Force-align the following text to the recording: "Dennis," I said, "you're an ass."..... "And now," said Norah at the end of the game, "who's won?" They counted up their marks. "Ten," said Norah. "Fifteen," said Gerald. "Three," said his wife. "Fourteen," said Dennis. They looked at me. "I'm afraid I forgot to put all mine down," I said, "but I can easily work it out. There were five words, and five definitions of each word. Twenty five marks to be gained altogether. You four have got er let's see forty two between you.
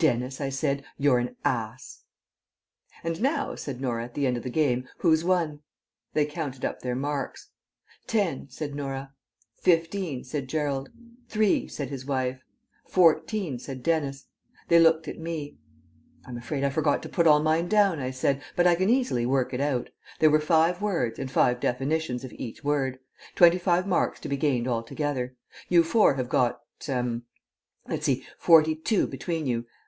"Dennis," 0.00 0.40
I 0.40 0.48
said, 0.48 0.84
"you're 0.96 1.18
an 1.18 1.34
ass."..... 1.44 2.04
"And 3.02 3.20
now," 3.20 3.56
said 3.56 3.80
Norah 3.80 4.04
at 4.04 4.14
the 4.14 4.28
end 4.28 4.36
of 4.36 4.44
the 4.44 4.48
game, 4.48 4.88
"who's 4.98 5.24
won?" 5.24 5.58
They 6.14 6.24
counted 6.24 6.64
up 6.64 6.80
their 6.82 6.94
marks. 6.94 7.50
"Ten," 8.06 8.48
said 8.48 8.76
Norah. 8.76 9.12
"Fifteen," 9.56 10.22
said 10.22 10.46
Gerald. 10.46 10.90
"Three," 11.28 11.66
said 11.66 11.88
his 11.88 12.06
wife. 12.06 12.38
"Fourteen," 12.86 13.58
said 13.58 13.82
Dennis. 13.82 14.26
They 14.68 14.78
looked 14.78 15.08
at 15.08 15.18
me. 15.18 15.58
"I'm 16.24 16.36
afraid 16.38 16.62
I 16.62 16.70
forgot 16.70 17.02
to 17.02 17.08
put 17.08 17.26
all 17.26 17.42
mine 17.42 17.66
down," 17.68 17.98
I 17.98 18.12
said, 18.12 18.40
"but 18.54 18.68
I 18.68 18.76
can 18.76 18.88
easily 18.88 19.26
work 19.26 19.52
it 19.52 19.60
out. 19.60 19.90
There 20.20 20.30
were 20.30 20.38
five 20.38 20.80
words, 20.80 21.18
and 21.18 21.28
five 21.28 21.58
definitions 21.58 22.22
of 22.22 22.32
each 22.34 22.62
word. 22.62 23.00
Twenty 23.34 23.58
five 23.58 23.84
marks 23.84 24.20
to 24.20 24.28
be 24.28 24.36
gained 24.36 24.68
altogether. 24.68 25.34
You 25.68 25.82
four 25.82 26.14
have 26.14 26.28
got 26.28 26.60
er 26.88 27.22
let's 27.88 28.06
see 28.06 28.24
forty 28.38 28.76
two 28.76 29.08
between 29.08 29.48
you. 29.48 29.66